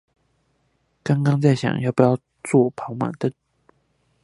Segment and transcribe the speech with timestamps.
[1.03, 3.31] 剛剛在想要不要做跑馬燈